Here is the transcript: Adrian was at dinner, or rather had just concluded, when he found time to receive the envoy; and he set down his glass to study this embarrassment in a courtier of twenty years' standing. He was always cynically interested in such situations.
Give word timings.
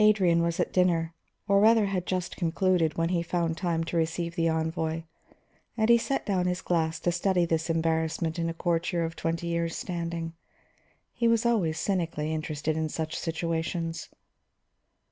Adrian 0.00 0.42
was 0.42 0.58
at 0.58 0.72
dinner, 0.72 1.14
or 1.46 1.60
rather 1.60 1.86
had 1.86 2.04
just 2.04 2.36
concluded, 2.36 2.98
when 2.98 3.10
he 3.10 3.22
found 3.22 3.56
time 3.56 3.84
to 3.84 3.96
receive 3.96 4.34
the 4.34 4.48
envoy; 4.48 5.04
and 5.76 5.88
he 5.88 5.96
set 5.96 6.26
down 6.26 6.46
his 6.46 6.60
glass 6.60 6.98
to 6.98 7.12
study 7.12 7.44
this 7.44 7.70
embarrassment 7.70 8.36
in 8.36 8.48
a 8.48 8.52
courtier 8.52 9.04
of 9.04 9.14
twenty 9.14 9.46
years' 9.46 9.76
standing. 9.76 10.32
He 11.12 11.28
was 11.28 11.46
always 11.46 11.78
cynically 11.78 12.34
interested 12.34 12.76
in 12.76 12.88
such 12.88 13.16
situations. 13.16 14.08